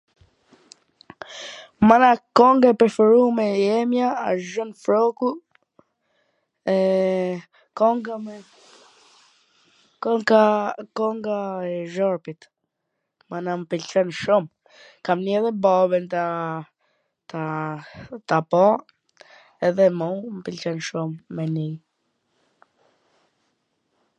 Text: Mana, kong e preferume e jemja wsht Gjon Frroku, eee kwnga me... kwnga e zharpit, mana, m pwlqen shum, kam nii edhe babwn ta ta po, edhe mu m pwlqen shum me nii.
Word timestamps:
Mana, 1.87 2.09
kong 2.37 2.61
e 2.71 2.73
preferume 2.81 3.45
e 3.55 3.57
jemja 3.65 4.07
wsht 4.23 4.47
Gjon 4.53 4.71
Frroku, 4.85 5.29
eee 6.73 7.31
kwnga 7.81 8.15
me... 8.23 8.39
kwnga 11.01 11.37
e 11.73 11.77
zharpit, 11.99 12.41
mana, 13.35 13.51
m 13.63 13.67
pwlqen 13.75 14.09
shum, 14.23 14.43
kam 15.09 15.19
nii 15.27 15.37
edhe 15.43 15.51
babwn 15.65 16.05
ta 16.17 17.47
ta 18.33 18.39
po, 18.55 18.65
edhe 19.69 19.85
mu 20.01 20.09
m 20.33 20.37
pwlqen 20.49 20.77
shum 20.91 21.09
me 21.39 21.43
nii. 21.55 21.73